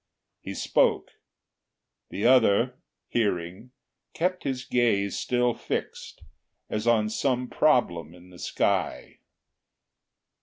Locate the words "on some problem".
6.87-8.15